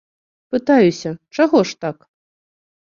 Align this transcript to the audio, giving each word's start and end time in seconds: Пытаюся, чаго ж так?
Пытаюся, 0.55 1.09
чаго 1.37 1.57
ж 1.73 1.81
так? 1.85 1.97